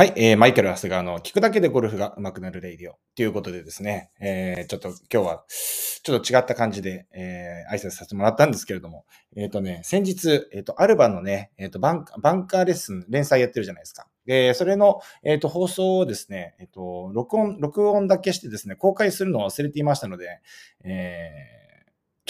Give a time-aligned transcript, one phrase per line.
[0.00, 9.04] はい、えー、マイケル・長谷川の聞くだけでゴルフが上手くなるレイディオということでですね、えー、ちょっと今日はちょっと違った感じで、えー、挨拶させてもらったんですけれども、
[9.36, 14.06] えっ、ー、とね、先日、えっ、ー、と、アルバのね、えっ、ー、とバン、バンカーレッスン、連載やってるじゃないですか。
[14.24, 20.40] で、それの、えっ、と、放送をですね、えっ、と、録音、録音だけしてですね、公開するのを忘れていましたので、
[20.82, 21.59] えー、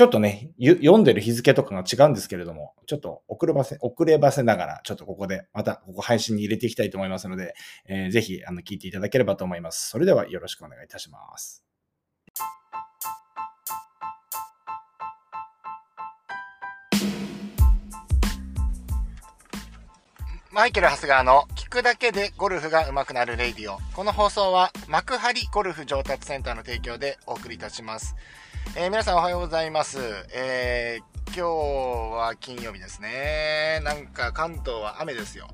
[0.00, 7.52] ちょっとね、読んでる日付とかが違うんですけれども、ちょっと遅ればせ、遅ればせながら、ちょっとここで、また、ここ配信に入れていきたいと思いますので、
[7.86, 9.90] えー、ぜひ、あの、聞いていただければと思います。
[9.90, 11.62] それではよろしくお願いいたします。
[20.50, 23.76] マイケル・ハスガーの聞くだけでゴルフが上手くなるレイディオ。
[23.94, 28.16] この放送は幕張ゴルフ上達センターの提供でお送りいたします。
[28.76, 29.98] えー、皆さんおはようございます。
[30.32, 31.40] えー、今日
[32.16, 33.80] は金曜日ですね。
[33.82, 35.48] なんか関東は雨ですよ。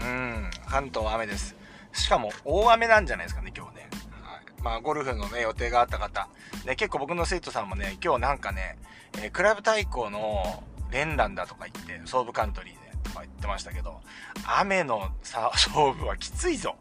[0.00, 1.56] うん、関東は雨です。
[1.92, 3.88] しかも大雨なんじゃないですかね、今日ね。
[4.22, 6.28] はい、まあ、ゴルフのね、予定があった方。
[6.64, 8.78] ね、結構僕の生徒さんもね、今日なんかね、
[9.20, 14.00] えー、クラブ対抗の連弾だとか言って、総武カントリーでとか言ってましたけど、
[14.46, 16.76] 雨のさ勝負はきついぞ。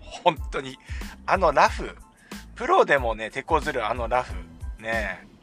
[0.00, 0.78] 本当に。
[1.26, 1.94] あのラフ。
[2.54, 4.32] プロでもね、手こずるあのラフ。
[4.78, 5.36] ねえ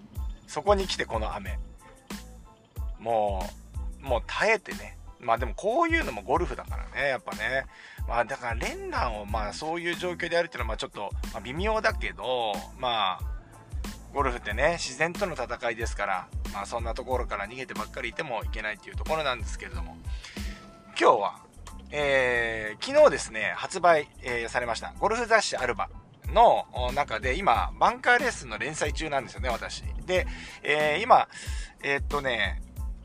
[0.47, 1.57] そこに来てこの雨。
[2.99, 3.43] も
[4.03, 4.97] う、もう耐えてね。
[5.19, 7.65] まあでもこういうのもゴルフだからね、やっぱね。
[8.07, 13.19] まあだから連弾をまあそういう状況でやるっていうのはまあちょっと、ま微妙だけど、まあ、
[14.13, 19.97] ゴルフってね、自然との戦いですから、まあそんなところから逃げてばっかりいてもいけないっていうところなんですけれども、
[20.99, 21.39] 今日は、
[21.91, 25.89] えー、昨日ですね、発売、えー、されました、ゴルフ雑誌アルバ
[26.33, 29.83] の中で今、バンカーレッスンの連載中なんですよね、私。
[30.05, 30.27] で、
[30.63, 31.27] えー、今、
[31.83, 32.61] えー、っとね、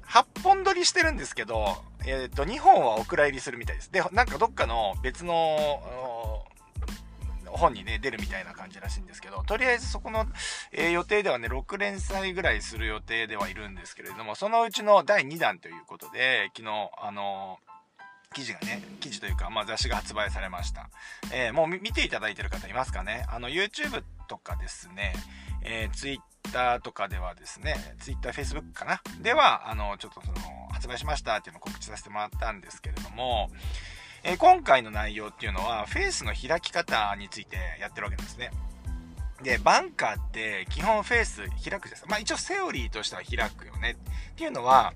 [0.07, 3.93] 8本撮りしてるんですけど、えー、っと、2本はお蔵入りするみたいです。
[3.93, 6.45] で、なんかどっかの別の、
[7.51, 10.27] 本にね、出るみたいな感じらしいんですけど、とりあえずそこの、
[10.73, 17.59] えー、予定ではね、6連載ぐらいする予定ではいるんですけれども、そのうちの第2弾ということで、昨日、あの
[18.35, 20.91] 記事がね、記事というか、まあ、雑誌が発売されました。
[21.33, 23.27] えー、もう見ていただいてる方いますかね？
[23.29, 25.15] あの、YouTube とかですね、
[25.63, 29.01] えー、Twitter とかではですね、Twitter、Facebook かな？
[29.21, 33.51] では、あの、ちょっとその、発売しましたっていうのを告知させてもらったんですけれども、
[34.23, 38.51] えー、今回の内容っていうのは、フェースの開き方についてやってるわけですね。
[39.43, 42.09] で、バンカーって基本フェース開くじゃないですか。
[42.11, 43.97] まあ一応セオリーとしては開くよね。
[44.33, 44.93] っていうのは、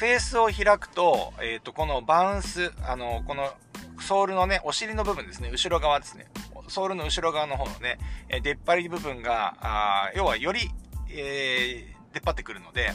[0.00, 3.52] フェースを開くと、えっ、ー、と、このバウンス、あの、この
[4.00, 6.24] ソールのね、お尻の部分ですね、後ろ側ですね。
[6.68, 7.98] ソールの後ろ側の方のね、
[8.30, 10.70] え出っ張り部分が、あ要はより、
[11.10, 12.92] えー、出っ張ってくるので、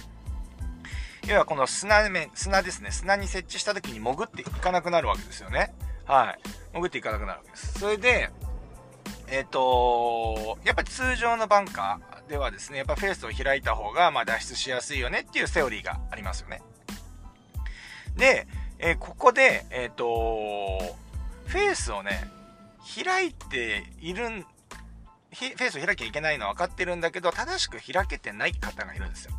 [1.27, 5.75] 要はこの砂面、砂ですね、砂に設置した時に潜っていかなくなるわけですよね。
[6.05, 6.39] はい。
[6.73, 7.81] 潜っていかなくなるわけです。
[7.81, 8.31] それで、
[9.27, 16.63] えっ、ー、とやっぱり通常のバンカーではですね、やっぱフェースを開いた方が、ま脱出しやすいよねっていうセオリーがありますよね。
[18.15, 18.47] で、
[18.79, 20.79] えー、ここで、えっ、ー、と
[21.47, 22.29] フェースをね、
[23.03, 29.31] 開いているん、フェースを開きゃいけないのは分かってるんだけど、正しく開けてない方がいるんですよ。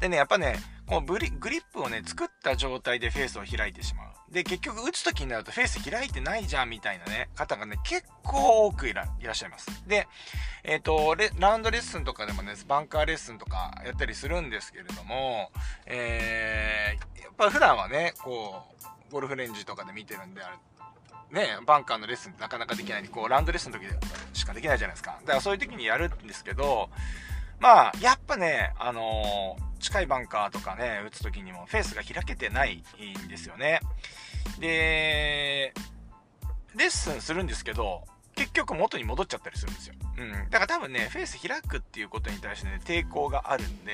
[0.00, 0.56] でね、やっぱね、
[0.86, 4.06] このグリップをね、作った状態でフェースを開いてしまう。
[4.32, 9.66] で、結局打つ時になるとフェース開いてないじゃんみたいなね、方がね、結構多くいらっしゃいます。
[9.88, 10.06] で、
[10.62, 15.50] えっ、ー、とラウンドレッスンとかでもね、バンカーレッスンとかやったりするんですけれども、
[15.86, 18.62] えー、やっぱ普段はね、こ
[19.10, 20.56] う、ゴルフレンジとかで見てるんである、
[21.30, 23.86] ね、バンカーのレッスンってなかなかできないんでこう、ラウンドレッスンの時
[24.32, 25.18] しかできないじゃないですか。
[25.20, 26.90] だからそういう時にやるんですけど、
[27.60, 32.82] まあ、やっぱね、あのー、近いバンカーとかね、打つ時にもフェースが開けてない
[33.24, 33.80] んですよね。
[34.58, 35.72] で、
[36.74, 39.94] レッスンするんですけど、結局元に戻っちゃったりするんですよ。
[40.18, 40.50] うん。
[40.50, 43.92] だから多分ね、フェース開くっていうことに対してね、抵抗があるんで、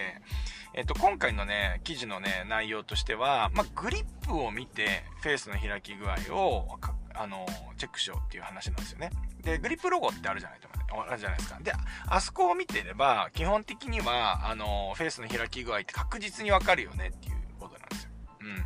[0.74, 6.78] えっと、今回のね、記事のね、内容としては、まあ、グリップを見て、フェースの開き具合を、
[7.14, 9.10] あの、チェックしようっていう話なんですよね。
[9.42, 10.81] で、グリップロゴってあるじゃないとある
[11.18, 11.58] じゃないですか。
[11.62, 11.72] で、
[12.06, 18.10] あそこを見てれば、基本的には、あの、フェースの開き具合って確実にわかるよねっていうことなんですよ。
[18.40, 18.64] うん。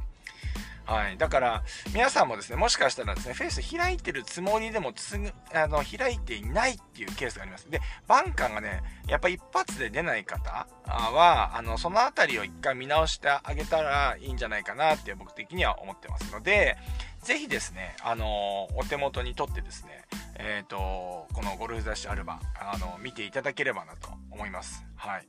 [0.87, 1.19] はい。
[1.19, 5.19] だから、皆さんもですね、もしかしたらですね、フェース開いてるつもりでもつ、
[5.53, 7.69] あの、開いていないっていうケースがあります。
[7.69, 16.77] で、バンカーがね、やっぱ一発で出ない方は、あの、そのあたりを一回見直してあげたらいいんじゃないかなって僕的には思ってますので、
[17.21, 20.05] ぜひですね、あの、お手元に取ってですね、
[20.37, 24.85] えっ、ー、と、このゴルフ雑誌アルバ、あの、見ていただければなと思います。
[24.95, 25.27] はい。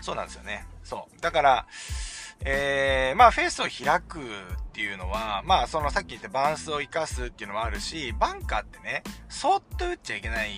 [0.00, 0.66] そうなんですよね。
[0.84, 1.20] そう。
[1.20, 1.66] だから、
[2.44, 4.22] えー、まあ、フェースを開くっ
[4.72, 10.50] ていうのは、まあ、そのさっき言ったバウンスを生かすっていうのもあるし、バンカーってね、そっと打っちゃいけない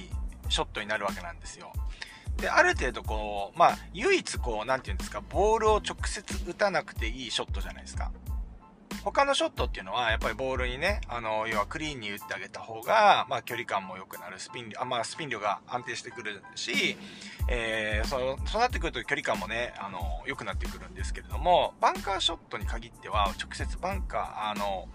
[0.48, 1.72] ショットになるわけなんですよ。
[2.38, 8.10] で、ある程度こう、まあ、唯一こう、なんていうんですか、ボールを直接打たなくていいショットじゃないですか。
[9.06, 16.96] 他のショットっていうのは、やっぱりボールにね、あの、要はクリーンに打ってあげた方が、まあ、距離感も良くなる、スピン、あまあ、スピン量が安定してくるし、
[17.48, 24.88] えー、そう、そうなってくると距離感もね、あの、良くなってくるんですけれども、バンカーショットに限っては、直接バンカー、あの、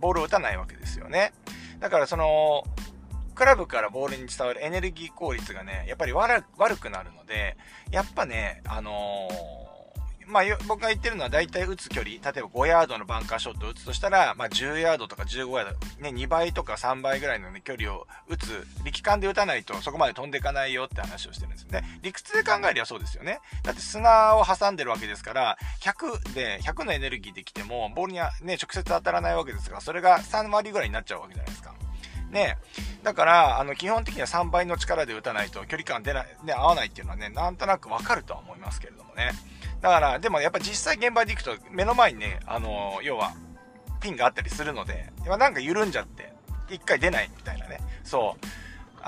[0.00, 1.34] ボールを打たないわけですよね。
[1.78, 2.64] だからその、
[3.34, 6.42] クラブからボールに伝わるエネルギー効率がね、やっぱり悪
[6.80, 7.58] くなるので、
[7.90, 9.65] やっぱね、あのー
[10.26, 21.82] まあ、僕が言ってるのは大体打つ距離、例えば5ヤードのバンカーショットを打つとしたら、まあ、10ヤードとか15ヤード、ね、2倍とか3倍ぐらいの、ね、距離を打つ、力感で打たないとそこまで飛んでいかないよって話をしてるんですね。
[22.02, 23.38] 理屈で考えりゃそうですよね。
[23.62, 31.74] だって砂を挟んでるわけですから、100で、100のエネルギーで来ても、ボールにはね、直接当たらないわけですが、それが3割ぐらいになっちゃうわけじゃないですか。
[32.36, 32.58] ね
[33.02, 39.32] だから、あの、基本的には3倍の力で打たないと距離感出ない、ね、合わないっていうのはね、なんとなくわかるとは思いますけれどもね。
[39.80, 43.34] だから、でもやっぱ実際現場で行くと、目の前にね、あの、要は、
[44.00, 46.32] ピンがあったりするので、なんか緩んじゃって、
[46.68, 47.80] 1回出ないみたいなね。
[48.04, 48.46] そう。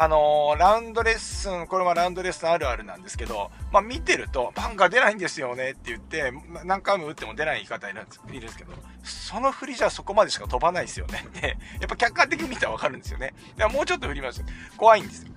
[0.01, 6.33] あのー、ラウンドレッスン、これはラウンドレッスンあるあるなんですけど、まあ見てると、パンが出ないんですよねって言って、
[6.65, 11.27] 何回も打っても出ない方いるんですいるんですけど、その振りじゃそこまでしか飛ばないですよね。
[11.41, 11.49] で、
[11.81, 13.35] やっぱ客観的に見たらわかるんですよね。
[13.57, 14.45] だからもうちょっと振ります。
[14.77, 15.33] 怖いんですよ。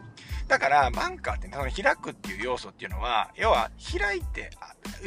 [0.48, 4.52] だから、バンカーってね、その開くっていう要素っていうのは、要は、開いて、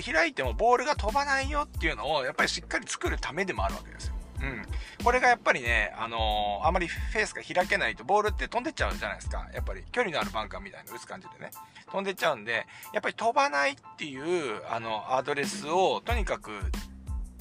[0.04, 4.14] 開いてもボールが飛ばないよっていうのを、やっぱりしっかり作るためでもあるわけですよ。
[4.44, 5.04] うん。
[5.04, 9.48] これがやっぱりね、あのー、あまりフェースが開けないと、ボールって飛んでっちゃうじゃないですか。
[9.54, 11.50] やっぱり、距離のあるバンカーみたいな打つ感じでね。
[11.90, 16.50] 飛んでっちゃうんで、やっぱり飛ばないっていう、あの、アドレスを、とにかく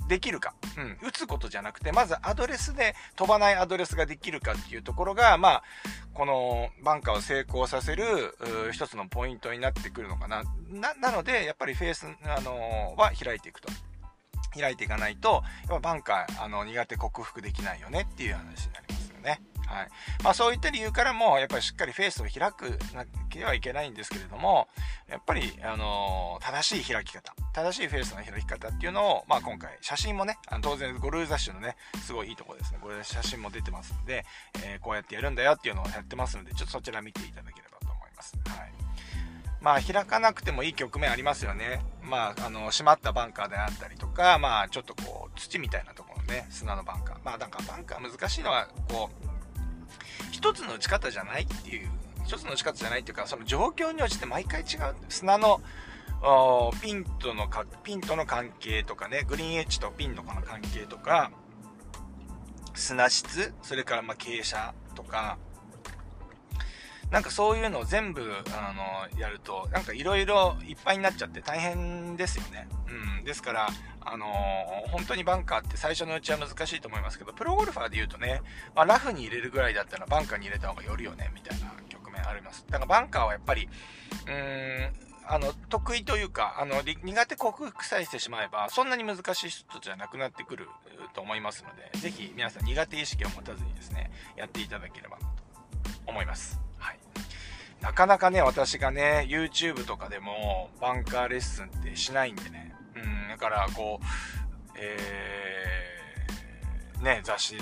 [0.07, 5.63] できるか、うん、打つことじゃなくて、まずアドレスで飛ばないアドレスができるかっていうところが、まあ、
[6.13, 8.38] このバンカーを成功させる
[8.71, 10.44] 一つのポイントになってくるのかな。
[10.69, 13.69] な、なので、やっぱりフェース、あのー、は開いていくと。
[14.57, 19.41] 開いていかないと、やっぱバンカー、あの、苦手克服できないよねっていう話になりますよね。
[19.67, 19.88] はい。
[20.23, 24.67] まあそういった理由からも、やっぱりしっかりフェースを開くなければいけないんですけれども、
[25.07, 32.79] やっぱり、あのー、正しい開き方、正しいフェースの開き方っていうのを、まあ今回、写真もね、あの当然ゴルフ雑誌のね、すごいいいとこですね。
[32.81, 34.25] これ写真も出てますんで、
[34.63, 38.33] えー、こうやってやるんだよっていうのをやってますので、ちょっとそちら見ていただければと思います。
[38.50, 38.82] はい。
[39.63, 41.81] まあ開かなくてもいい局面ありますよね。
[42.01, 47.18] まあ、あの、閉まったバンカーであったりとか、まあちょっとこう、土みたいなところね、砂のバンカー。
[47.24, 49.27] まあなんかバンカー難しいのは、こう、
[50.31, 51.89] 一つの打ち方じゃないっていう、
[52.25, 55.19] 一つの打ち方じゃないっていうか、その状況に応じて毎回違うんです。
[55.19, 55.62] 砂の、
[56.81, 61.31] ピンとのか、ピンとの関係とかね、グリーンエッジとピンとかの関係とか、
[62.74, 65.38] 砂質、それからま傾斜とか、
[67.13, 68.24] なんかそういうのを全部、
[68.57, 72.68] あの、やると、なんかいろいろいっぱいになっちゃって大変ですよね。
[73.19, 73.24] うん。
[73.24, 73.68] ですから、
[74.01, 74.25] あの、
[74.88, 78.42] 本当にバンカーって最初のうちは難しいと思いますけど、プロゴルファーで言うとね、
[78.74, 82.65] まあ、ラフに入れるぐらいだったらバンカーに入れた方がよるよね、みたいな局面あります。
[82.68, 83.69] だからバンカーはやっぱり、
[84.25, 84.94] うーん、
[85.27, 90.68] あの、得意というか、あの、苦手克服さえしてしまえば、そんなに難しい人じゃなくなってくる
[91.13, 95.43] と思いますので、ぜひ皆さん苦手意識を持たずにですね、やっていただければなと
[96.08, 96.73] 思います。
[97.83, 104.05] なかなかね、私がね、YouTube とかでもバンカーレッスンってしないんでね、うん、だからこう、
[104.79, 107.57] えー、ね、雑誌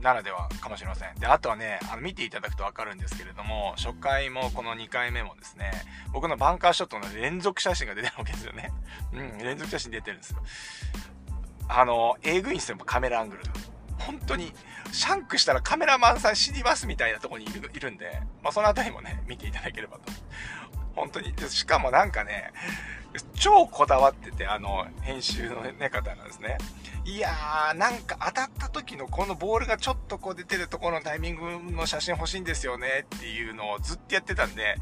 [0.00, 1.14] ならではかもしれません。
[1.16, 5.72] で、あとはね、あの見ていただくとわかるんですけれども、初回もこの2回目もですね、
[6.14, 8.72] 僕のバンカーショットの連続写真が出てるわけですよね。
[9.12, 10.38] うん、連続写真出てるんですよ。
[11.68, 13.50] あの、えぐいんですよ、カメラアングルが。
[13.98, 14.52] 本当に、
[14.92, 20.12] シャンクしたらカメラマンさん死にますみたいなとこにいるいるんで、まあ、そのあたりもね、見ていただければと。
[20.94, 21.34] 本当に。
[21.48, 22.52] しかもなんかね、
[23.34, 26.58] 超こだわってて、あの、編集のね、方なんですね。
[27.04, 34.76] いやー、なんか当たった時のこのボールがちょっとこう出てるところのタイミングの写真欲しいんですよねっていうのをずっとやってたんで、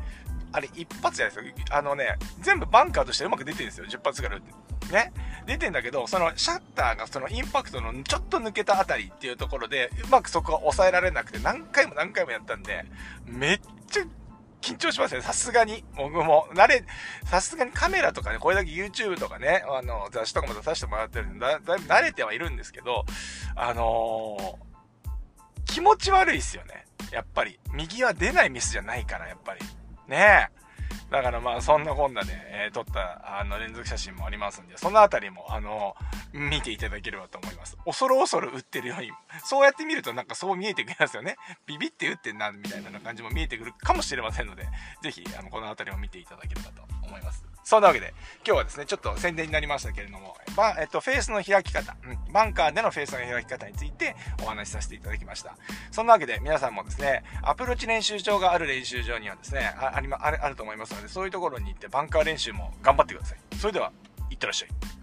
[0.52, 1.78] あれ一発じゃないですか。
[1.78, 3.86] あのね、全部バンカーとしてうまく出てるんですよ。
[3.86, 4.42] 10発ぐらい。
[4.90, 5.12] ね。
[5.46, 12.84] 出てんだけど、そのシャッターがそのインパクトのちょっと抜けたあたりっていうところで、うまくそこが抑えられなくて何回も何回もやったんで、
[13.26, 13.60] めっ
[13.90, 14.04] ちゃ
[14.62, 15.20] 緊張しますね。
[15.20, 15.84] さすがに。
[15.96, 16.48] 僕も。
[16.54, 16.84] 慣れ、
[17.24, 23.04] さすがにカメラとかね、これだけ YouTube とかね、あの、雑誌とかも出させてもらってるんで、だいぶ慣れてはいるんですけど、
[23.56, 26.86] あのー、気持ち悪いっすよね。
[27.10, 27.58] やっぱり。
[27.72, 29.60] 右は出ないミスじゃないから、やっぱり。
[30.06, 30.61] ねえ。
[31.12, 35.94] だからまあそんなこんなで、えー撮ったあの連続写真もありますんで、そのあたりもあの、
[36.32, 37.76] 見ていただければと思います。
[37.84, 39.10] 恐る恐る打ってるように、
[39.44, 41.36] そうやって見るとなんかそう見えてくるんですよね。
[41.66, 44.66] ビビって打ってんな、みたいな感じも見えてくるかもしれませんので、
[45.02, 47.44] ぜひあのこのあたりを見ていただければと思います。
[47.64, 48.14] そんなわけで、
[48.44, 55.56] 今日はですね、ちょっと宣伝になりましたけれども、ばえっと、フェースの開き方、うん、バンカーでのフェースの開き方についてお話しさせていただきました。
[55.90, 63.38] そんなわけで、皆さんもですね、アプローチ練習場がある練習場にはですね、あありまああると思いますので、そういうところに行ってバンカー練習も頑張ってください。
[63.58, 63.92] それでは、
[64.30, 65.01] いってらっしゃい。